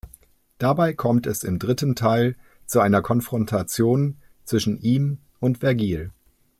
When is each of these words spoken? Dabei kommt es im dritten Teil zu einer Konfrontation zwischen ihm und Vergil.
Dabei 0.57 0.93
kommt 0.95 1.27
es 1.27 1.43
im 1.43 1.59
dritten 1.59 1.95
Teil 1.95 2.35
zu 2.65 2.79
einer 2.79 3.03
Konfrontation 3.03 4.17
zwischen 4.45 4.79
ihm 4.81 5.19
und 5.39 5.59
Vergil. 5.59 6.09